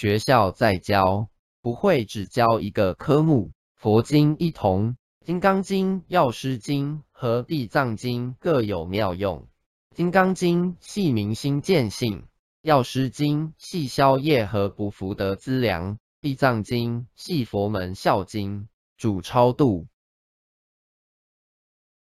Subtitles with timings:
[0.00, 1.28] 学校在教，
[1.60, 3.50] 不会只教一个科目。
[3.76, 4.92] 佛经一同，
[5.26, 9.40] 《金刚经》《药师经》和《地藏经》各有妙用。
[9.94, 12.22] 《金刚经》系明心见性，
[12.62, 19.86] 《药师经》系消业和不福德资粮，《地藏经》系佛门孝经，主超度。